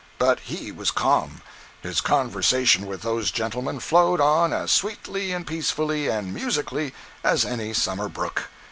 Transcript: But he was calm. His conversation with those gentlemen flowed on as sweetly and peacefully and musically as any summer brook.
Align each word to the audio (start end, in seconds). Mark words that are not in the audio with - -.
But 0.17 0.39
he 0.39 0.71
was 0.71 0.89
calm. 0.89 1.41
His 1.83 2.01
conversation 2.01 2.87
with 2.87 3.03
those 3.03 3.29
gentlemen 3.29 3.79
flowed 3.79 4.19
on 4.19 4.51
as 4.51 4.71
sweetly 4.71 5.31
and 5.31 5.45
peacefully 5.45 6.07
and 6.07 6.33
musically 6.33 6.95
as 7.23 7.45
any 7.45 7.71
summer 7.75 8.09
brook. 8.09 8.49